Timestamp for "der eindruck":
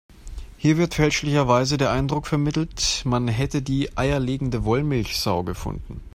1.77-2.25